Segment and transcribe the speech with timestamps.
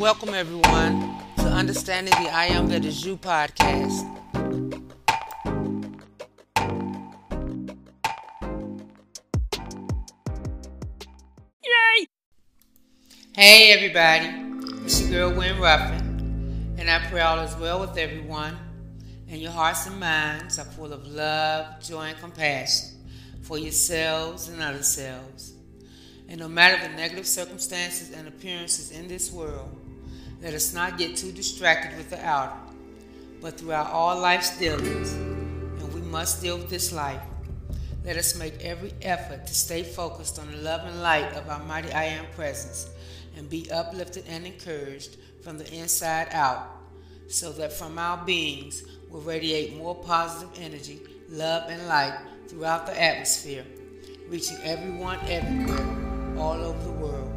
[0.00, 4.00] welcome everyone to Understanding the I Am That Is You podcast.
[11.62, 12.06] Yay!
[13.34, 18.56] Hey everybody, it's your girl Wynn Ruffin, and I pray all is well with everyone,
[19.28, 22.88] and your hearts and minds are full of love, joy, and compassion
[23.42, 25.52] for yourselves and other selves.
[26.26, 29.76] And no matter the negative circumstances and appearances in this world,
[30.40, 32.56] let us not get too distracted with the outer,
[33.42, 37.20] but throughout all life's dealings, and we must deal with this life.
[38.04, 41.62] Let us make every effort to stay focused on the love and light of our
[41.64, 42.88] mighty I Am presence
[43.36, 46.66] and be uplifted and encouraged from the inside out,
[47.28, 52.18] so that from our beings will radiate more positive energy, love, and light
[52.48, 53.64] throughout the atmosphere,
[54.28, 57.30] reaching everyone everywhere, all over the world.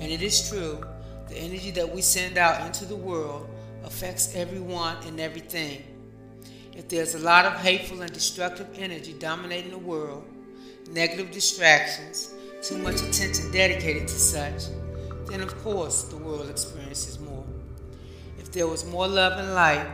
[0.00, 0.84] And it is true
[1.32, 3.48] the energy that we send out into the world
[3.84, 5.82] affects everyone and everything.
[6.74, 10.24] If there's a lot of hateful and destructive energy dominating the world,
[10.90, 14.64] negative distractions, too much attention dedicated to such,
[15.26, 17.46] then of course the world experiences more.
[18.38, 19.86] If there was more love and light,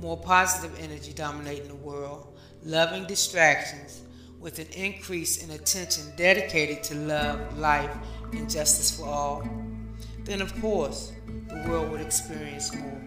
[0.00, 4.02] more positive energy dominating the world, loving distractions,
[4.40, 7.96] with an increase in attention dedicated to love, life,
[8.32, 9.48] and justice for all,
[10.24, 11.12] then of course
[11.48, 13.00] the world would experience more.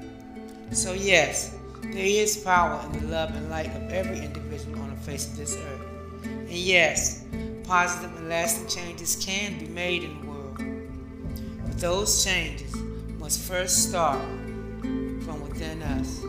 [0.72, 4.96] So, yes, there is power in the love and light of every individual on the
[4.98, 5.82] face of this earth.
[6.24, 7.24] And yes,
[7.64, 10.58] positive and lasting changes can be made in the world.
[11.66, 12.76] But those changes
[13.20, 14.22] must first start
[14.82, 16.24] from within us.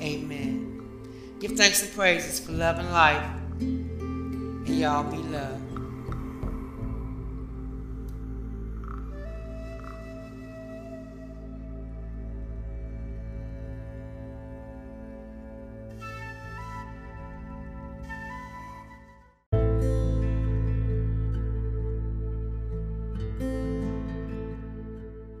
[0.00, 0.82] Amen.
[1.40, 3.22] Give thanks and praises for love and life,
[3.60, 5.59] and y'all be loved.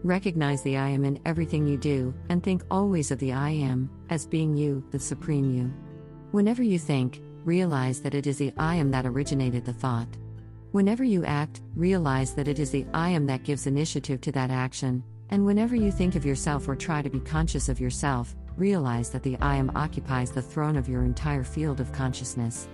[0.02, 3.90] Recognize the I am in everything you do, and think always of the I am
[4.08, 5.70] as being you, the supreme you.
[6.30, 10.08] Whenever you think, realize that it is the I am that originated the thought.
[10.72, 14.50] Whenever you act, realize that it is the I am that gives initiative to that
[14.50, 19.10] action, and whenever you think of yourself or try to be conscious of yourself, realize
[19.10, 22.68] that the I am occupies the throne of your entire field of consciousness.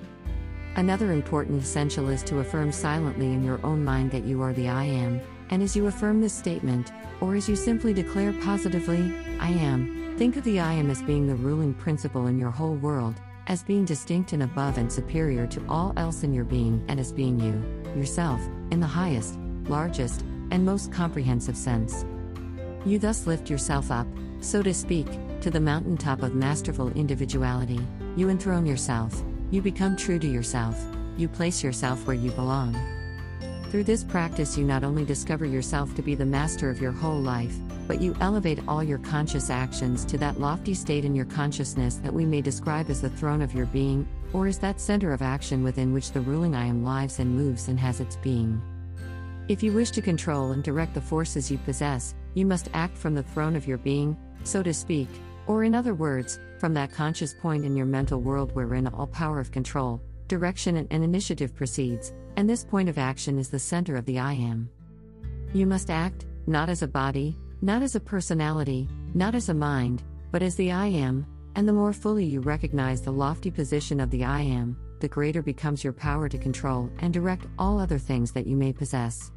[0.77, 4.69] Another important essential is to affirm silently in your own mind that you are the
[4.69, 5.21] I am,
[5.51, 10.37] and as you affirm this statement, or as you simply declare positively, I am, think
[10.37, 13.15] of the I am as being the ruling principle in your whole world,
[13.47, 17.13] as being distinct and above and superior to all else in your being, and as
[17.13, 17.63] being you,
[17.99, 18.41] yourself,
[18.71, 22.05] in the highest, largest, and most comprehensive sense.
[22.85, 24.07] You thus lift yourself up,
[24.41, 25.07] so to speak,
[25.41, 27.81] to the mountaintop of masterful individuality,
[28.17, 30.83] you enthrone yourself, you become true to yourself,
[31.17, 32.75] you place yourself where you belong.
[33.77, 37.21] Through this practice, you not only discover yourself to be the master of your whole
[37.21, 37.55] life,
[37.87, 42.15] but you elevate all your conscious actions to that lofty state in your consciousness that
[42.15, 45.63] we may describe as the throne of your being, or as that center of action
[45.63, 48.63] within which the ruling I am lives and moves and has its being.
[49.49, 53.15] If you wish to control and direct the forces you possess, you must act from
[53.15, 55.09] the throne of your being, so to speak,
[55.47, 59.39] or in other words, from that conscious point in your mental world wherein all power
[59.39, 63.97] of control, direction, and, and initiative proceeds, and this point of action is the center
[63.97, 64.69] of the I am.
[65.53, 70.03] You must act, not as a body, not as a personality, not as a mind,
[70.31, 74.11] but as the I am, and the more fully you recognize the lofty position of
[74.11, 78.33] the I am, the greater becomes your power to control and direct all other things
[78.33, 79.33] that you may possess.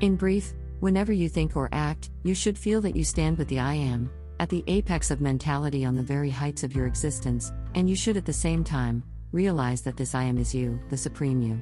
[0.00, 3.60] In brief, whenever you think or act, you should feel that you stand with the
[3.60, 7.88] I am, at the apex of mentality on the very heights of your existence, and
[7.88, 9.02] you should at the same time
[9.32, 11.60] realize that this I am is you, the supreme you.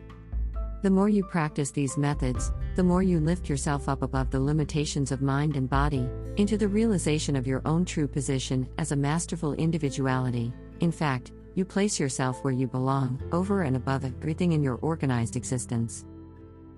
[0.82, 5.12] The more you practice these methods, the more you lift yourself up above the limitations
[5.12, 6.08] of mind and body,
[6.38, 10.52] into the realization of your own true position as a masterful individuality.
[10.80, 15.36] In fact, you place yourself where you belong, over and above everything in your organized
[15.36, 16.04] existence.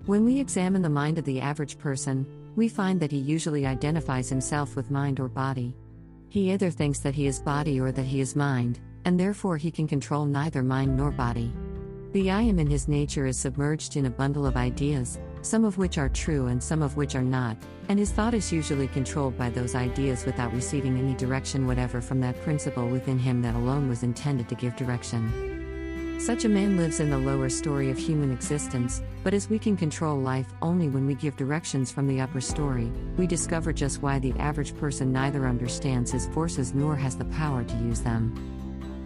[0.05, 4.29] When we examine the mind of the average person, we find that he usually identifies
[4.29, 5.75] himself with mind or body.
[6.29, 9.71] He either thinks that he is body or that he is mind, and therefore he
[9.71, 11.51] can control neither mind nor body.
[12.15, 15.77] The I am in his nature is submerged in a bundle of ideas, some of
[15.77, 17.57] which are true and some of which are not,
[17.89, 22.21] and his thought is usually controlled by those ideas without receiving any direction whatever from
[22.21, 26.15] that principle within him that alone was intended to give direction.
[26.17, 29.75] Such a man lives in the lower story of human existence, but as we can
[29.75, 34.19] control life only when we give directions from the upper story, we discover just why
[34.19, 38.54] the average person neither understands his forces nor has the power to use them.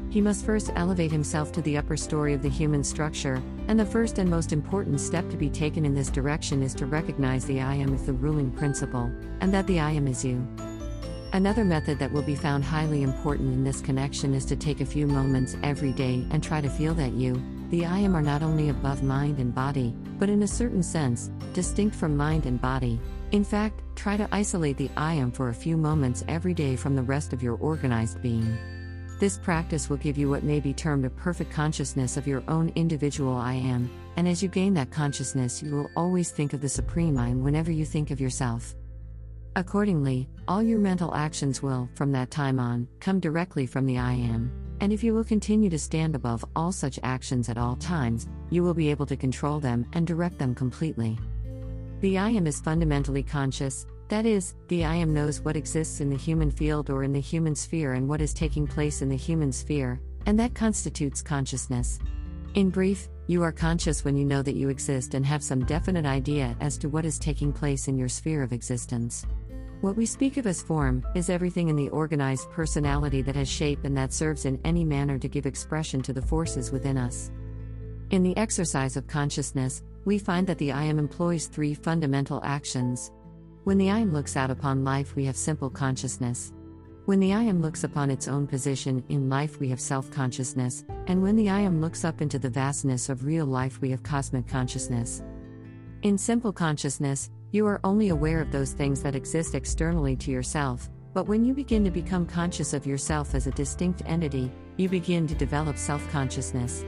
[0.09, 3.85] He must first elevate himself to the upper story of the human structure, and the
[3.85, 7.61] first and most important step to be taken in this direction is to recognize the
[7.61, 9.11] I am as the ruling principle,
[9.41, 10.47] and that the I am is you.
[11.31, 14.85] Another method that will be found highly important in this connection is to take a
[14.85, 17.39] few moments every day and try to feel that you,
[17.69, 21.29] the I am, are not only above mind and body, but in a certain sense,
[21.53, 22.99] distinct from mind and body.
[23.31, 26.95] In fact, try to isolate the I am for a few moments every day from
[26.95, 28.57] the rest of your organized being.
[29.19, 32.71] This practice will give you what may be termed a perfect consciousness of your own
[32.75, 36.69] individual I am, and as you gain that consciousness, you will always think of the
[36.69, 38.75] Supreme I am whenever you think of yourself.
[39.57, 44.13] Accordingly, all your mental actions will, from that time on, come directly from the I
[44.13, 44.53] am.
[44.79, 48.63] And if you will continue to stand above all such actions at all times, you
[48.63, 51.19] will be able to control them and direct them completely.
[51.99, 56.09] The I am is fundamentally conscious, that is, the I am knows what exists in
[56.09, 59.15] the human field or in the human sphere and what is taking place in the
[59.15, 61.99] human sphere, and that constitutes consciousness.
[62.55, 66.05] In brief, you are conscious when you know that you exist and have some definite
[66.05, 69.25] idea as to what is taking place in your sphere of existence.
[69.81, 73.85] What we speak of as form is everything in the organized personality that has shape
[73.85, 77.31] and that serves in any manner to give expression to the forces within us.
[78.09, 83.11] In the exercise of consciousness, we find that the I am employs three fundamental actions.
[83.69, 86.53] When the I am looks out upon life, we have simple consciousness.
[87.05, 90.83] When the I am looks upon its own position in life, we have self consciousness,
[91.05, 94.01] and when the I am looks up into the vastness of real life, we have
[94.01, 95.21] cosmic consciousness.
[96.01, 100.89] In simple consciousness, you are only aware of those things that exist externally to yourself,
[101.13, 105.27] but when you begin to become conscious of yourself as a distinct entity, you begin
[105.27, 106.83] to develop self consciousness.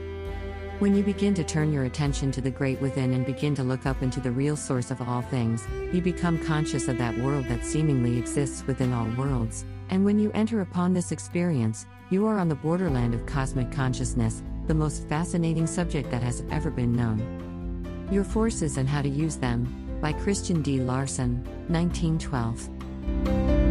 [0.82, 3.86] When you begin to turn your attention to the great within and begin to look
[3.86, 7.64] up into the real source of all things, you become conscious of that world that
[7.64, 12.48] seemingly exists within all worlds, and when you enter upon this experience, you are on
[12.48, 18.08] the borderland of cosmic consciousness, the most fascinating subject that has ever been known.
[18.10, 20.80] Your forces and how to use them, by Christian D.
[20.80, 23.61] Larson, 1912.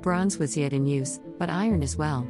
[0.00, 2.26] Bronze was yet in use, but iron as well.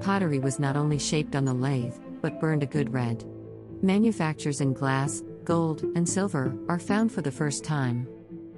[0.00, 3.24] Pottery was not only shaped on the lathe, but burned a good red.
[3.82, 8.08] Manufactures in glass, gold, and silver are found for the first time.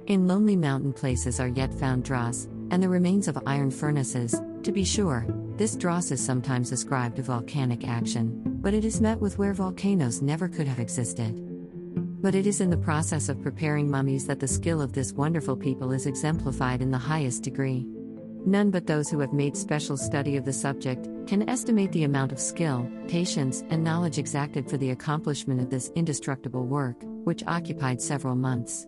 [0.07, 4.41] In lonely mountain places are yet found dross, and the remains of iron furnaces.
[4.63, 5.25] To be sure,
[5.57, 10.21] this dross is sometimes ascribed to volcanic action, but it is met with where volcanoes
[10.21, 11.33] never could have existed.
[12.21, 15.55] But it is in the process of preparing mummies that the skill of this wonderful
[15.55, 17.85] people is exemplified in the highest degree.
[18.45, 22.31] None but those who have made special study of the subject can estimate the amount
[22.31, 28.01] of skill, patience, and knowledge exacted for the accomplishment of this indestructible work, which occupied
[28.01, 28.87] several months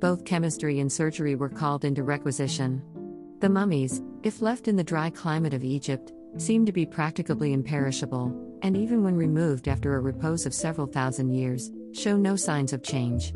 [0.00, 2.82] both chemistry and surgery were called into requisition.
[3.40, 8.58] The mummies, if left in the dry climate of Egypt, seemed to be practically imperishable,
[8.62, 12.82] and even when removed after a repose of several thousand years, show no signs of
[12.82, 13.32] change.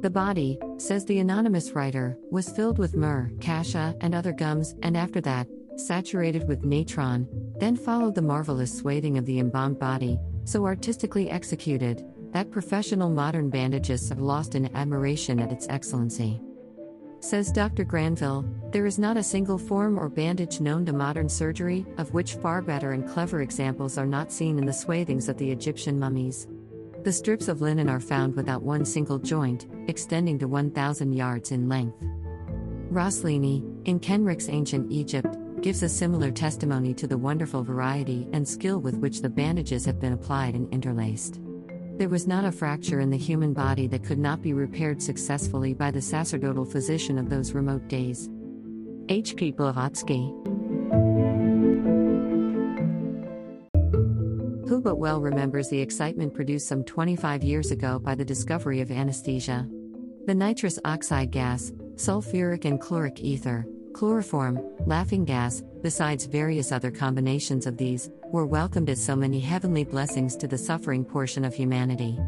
[0.00, 4.96] The body, says the anonymous writer, was filled with myrrh, cassia, and other gums, and
[4.96, 7.28] after that, saturated with natron,
[7.58, 13.50] then followed the marvelous swathing of the embalmed body, so artistically executed, that professional modern
[13.50, 16.40] bandagists have lost in admiration at its excellency.
[17.20, 17.82] Says Dr.
[17.82, 22.34] Granville, there is not a single form or bandage known to modern surgery, of which
[22.34, 26.46] far better and clever examples are not seen in the swathings of the Egyptian mummies.
[27.04, 31.68] The strips of linen are found without one single joint, extending to 1,000 yards in
[31.68, 32.04] length.
[32.90, 38.80] Rosellini, in Kenrick's Ancient Egypt, gives a similar testimony to the wonderful variety and skill
[38.80, 41.40] with which the bandages have been applied and interlaced.
[41.98, 45.72] There was not a fracture in the human body that could not be repaired successfully
[45.72, 48.28] by the sacerdotal physician of those remote days.
[49.08, 49.34] H.
[49.36, 49.50] P.
[49.50, 50.32] Blavatsky.
[54.68, 58.90] Who but well remembers the excitement produced some 25 years ago by the discovery of
[58.90, 59.66] anesthesia?
[60.26, 63.64] The nitrous oxide gas, sulfuric and chloric ether,
[63.96, 69.84] chloroform, laughing gas, besides various other combinations of these, were welcomed as so many heavenly
[69.84, 72.18] blessings to the suffering portion of humanity.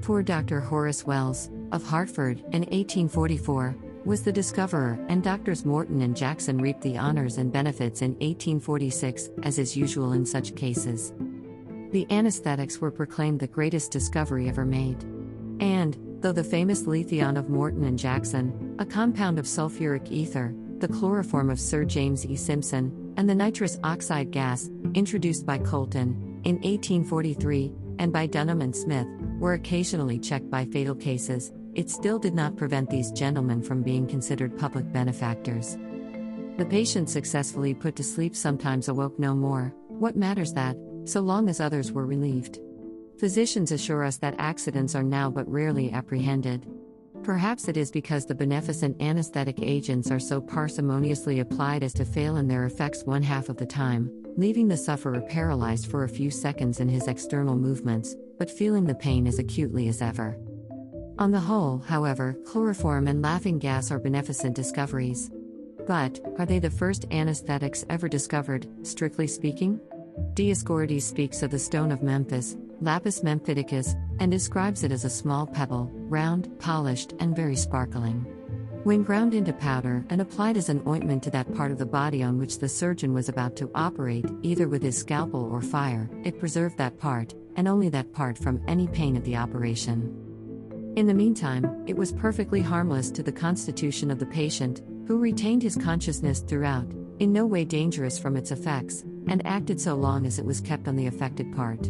[0.00, 0.58] Poor Dr.
[0.58, 6.80] Horace Wells, of Hartford, in 1844, was the discoverer, and Doctors Morton and Jackson reaped
[6.80, 11.12] the honors and benefits in 1846, as is usual in such cases.
[11.92, 15.04] The anesthetics were proclaimed the greatest discovery ever made.
[15.60, 20.52] And, though the famous letheon of Morton and Jackson, a compound of sulfuric ether,
[20.82, 22.34] the chloroform of Sir James E.
[22.34, 28.74] Simpson, and the nitrous oxide gas, introduced by Colton in 1843, and by Dunham and
[28.74, 29.06] Smith,
[29.38, 34.08] were occasionally checked by fatal cases, it still did not prevent these gentlemen from being
[34.08, 35.78] considered public benefactors.
[36.58, 39.72] The patient successfully put to sleep sometimes awoke no more.
[39.86, 42.58] What matters that, so long as others were relieved?
[43.20, 46.66] Physicians assure us that accidents are now but rarely apprehended.
[47.24, 52.36] Perhaps it is because the beneficent anesthetic agents are so parsimoniously applied as to fail
[52.36, 56.32] in their effects one half of the time, leaving the sufferer paralyzed for a few
[56.32, 60.36] seconds in his external movements, but feeling the pain as acutely as ever.
[61.18, 65.30] On the whole, however, chloroform and laughing gas are beneficent discoveries.
[65.86, 69.80] But, are they the first anesthetics ever discovered, strictly speaking?
[70.34, 75.46] Dioscorides speaks of the stone of Memphis, lapis memphiticus, and describes it as a small
[75.46, 78.26] pebble, round, polished, and very sparkling.
[78.84, 82.22] When ground into powder and applied as an ointment to that part of the body
[82.22, 86.40] on which the surgeon was about to operate, either with his scalpel or fire, it
[86.40, 90.18] preserved that part, and only that part, from any pain of the operation.
[90.96, 95.62] In the meantime, it was perfectly harmless to the constitution of the patient, who retained
[95.62, 100.40] his consciousness throughout, in no way dangerous from its effects, and acted so long as
[100.40, 101.88] it was kept on the affected part.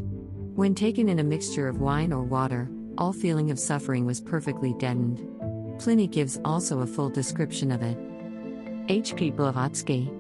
[0.55, 2.69] When taken in a mixture of wine or water,
[2.99, 5.27] all feeling of suffering was perfectly deadened.
[5.81, 7.97] Pliny gives also a full description of it.
[8.91, 9.17] H.
[9.17, 9.31] P.
[9.31, 10.11] Blavatsky.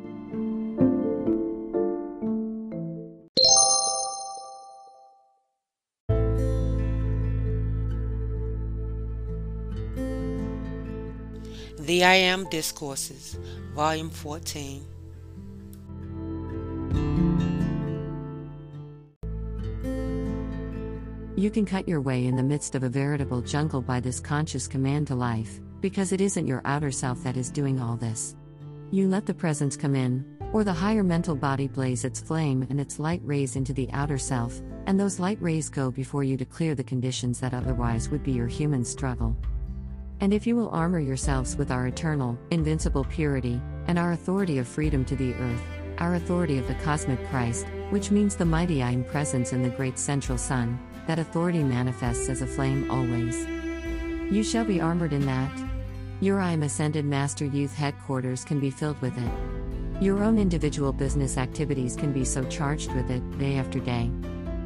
[11.78, 13.36] The I Am Discourses,
[13.74, 14.91] Volume 14.
[21.42, 24.68] You can cut your way in the midst of a veritable jungle by this conscious
[24.68, 28.37] command to life, because it isn't your outer self that is doing all this.
[28.92, 32.80] You let the presence come in, or the higher mental body blaze its flame and
[32.80, 36.44] its light rays into the outer self, and those light rays go before you to
[36.44, 39.37] clear the conditions that otherwise would be your human struggle.
[40.20, 44.68] And if you will armor yourselves with our eternal, invincible purity, and our authority of
[44.68, 45.62] freedom to the earth,
[45.99, 49.70] our authority of the cosmic Christ, which means the mighty I am presence in the
[49.70, 53.47] great central sun, that authority manifests as a flame always.
[54.32, 55.50] You shall be armored in that.
[56.21, 60.02] Your I am Ascended Master Youth Headquarters can be filled with it.
[60.02, 64.11] Your own individual business activities can be so charged with it, day after day.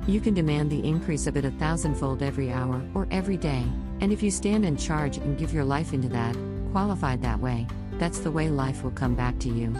[0.06, 3.64] You can demand the increase of it a thousandfold every hour or every day,
[4.00, 6.36] and if you stand in charge and give your life into that,
[6.72, 7.66] qualified that way,
[7.98, 9.74] that's the way life will come back to you.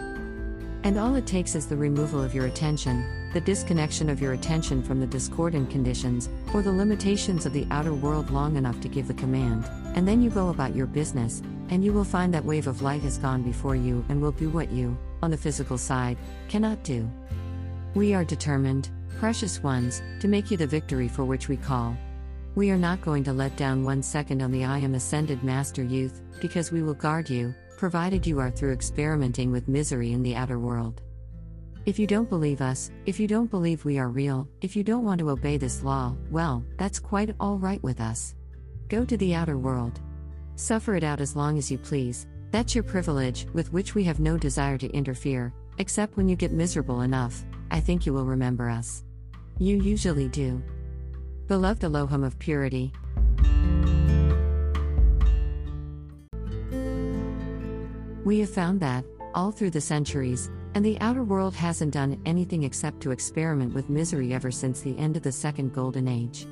[0.83, 4.81] And all it takes is the removal of your attention, the disconnection of your attention
[4.81, 9.07] from the discordant conditions, or the limitations of the outer world long enough to give
[9.07, 9.63] the command,
[9.95, 13.03] and then you go about your business, and you will find that wave of light
[13.03, 16.17] has gone before you and will do what you, on the physical side,
[16.47, 17.07] cannot do.
[17.93, 18.89] We are determined,
[19.19, 21.95] precious ones, to make you the victory for which we call.
[22.55, 25.83] We are not going to let down one second on the I am ascended master
[25.83, 30.35] youth, because we will guard you, provided you are through experimenting with misery in the
[30.35, 31.03] outer world.
[31.87, 35.05] If you don't believe us, if you don't believe we are real, if you don't
[35.05, 38.35] want to obey this law, well, that's quite all right with us.
[38.89, 40.01] Go to the outer world.
[40.57, 44.19] Suffer it out as long as you please, that's your privilege, with which we have
[44.19, 48.69] no desire to interfere, except when you get miserable enough, I think you will remember
[48.69, 49.05] us.
[49.57, 50.61] You usually do.
[51.47, 52.91] Beloved Elohim of purity.
[58.25, 62.61] We have found that, all through the centuries, and the outer world hasn't done anything
[62.61, 66.45] except to experiment with misery ever since the end of the Second Golden Age.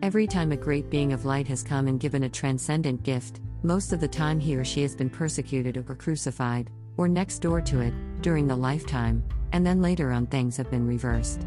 [0.00, 3.92] Every time a great being of light has come and given a transcendent gift, most
[3.92, 7.82] of the time he or she has been persecuted or crucified, or next door to
[7.82, 7.92] it,
[8.22, 11.46] during the lifetime, and then later on things have been reversed.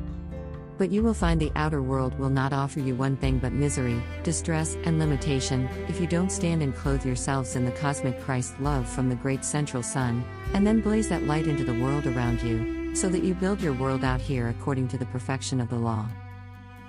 [0.79, 4.01] But you will find the outer world will not offer you one thing but misery,
[4.23, 8.87] distress, and limitation, if you don't stand and clothe yourselves in the cosmic Christ love
[8.87, 12.95] from the great central sun, and then blaze that light into the world around you,
[12.95, 16.07] so that you build your world out here according to the perfection of the law.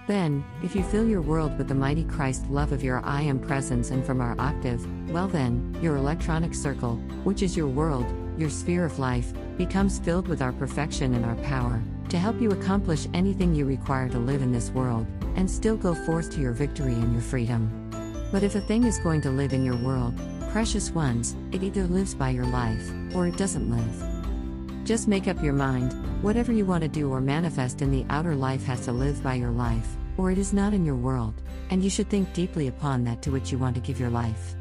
[0.06, 3.40] Then, if you fill your world with the mighty Christ love of your I am
[3.40, 6.94] presence and from our octave, well then, your electronic circle,
[7.24, 8.06] which is your world,
[8.40, 12.50] your sphere of life, becomes filled with our perfection and our power, to help you
[12.50, 15.06] accomplish anything you require to live in this world,
[15.36, 17.90] and still go forth to your victory and your freedom.
[18.32, 20.14] But if a thing is going to live in your world,
[20.50, 24.84] precious ones, it either lives by your life, or it doesn't live.
[24.86, 25.92] Just make up your mind
[26.22, 29.34] whatever you want to do or manifest in the outer life has to live by
[29.34, 31.32] your life or it is not in your world,
[31.70, 34.54] and you should think deeply upon that to which you want to give your life.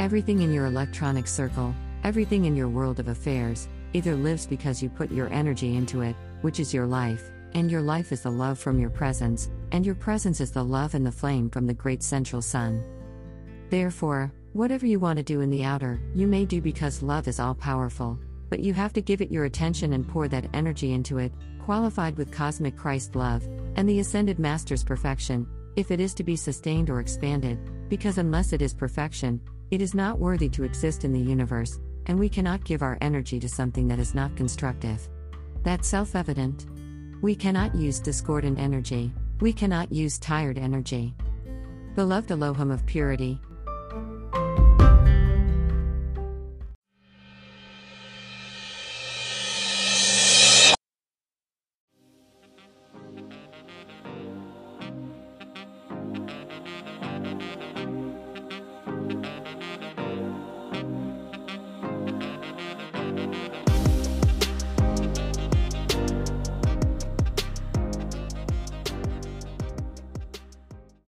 [0.00, 1.72] Everything in your electronic circle,
[2.04, 6.16] everything in your world of affairs, either lives because you put your energy into it,
[6.40, 9.94] which is your life, and your life is the love from your presence, and your
[9.94, 12.82] presence is the love and the flame from the great central sun.
[13.70, 17.40] Therefore, whatever you want to do in the outer, you may do because love is
[17.40, 18.18] all powerful,
[18.48, 21.32] but you have to give it your attention and pour that energy into it,
[21.64, 26.36] qualified with cosmic Christ love, and the ascended Master's perfection, if it is to be
[26.36, 29.40] sustained or expanded, because unless it is perfection,
[29.70, 33.38] it is not worthy to exist in the universe, and we cannot give our energy
[33.40, 35.08] to something that is not constructive.
[35.62, 36.66] That's self evident.
[37.20, 41.14] We cannot use discordant energy, we cannot use tired energy.
[41.94, 43.40] Beloved Elohim of purity,